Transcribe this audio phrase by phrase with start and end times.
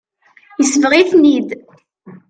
[0.59, 1.49] Yesbeɣ-iten-id.